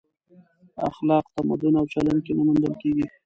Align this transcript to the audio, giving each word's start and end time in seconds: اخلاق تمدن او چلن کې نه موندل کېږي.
اخلاق 0.89 1.25
تمدن 1.35 1.73
او 1.79 1.85
چلن 1.93 2.17
کې 2.25 2.31
نه 2.37 2.41
موندل 2.47 2.73
کېږي. 2.81 3.05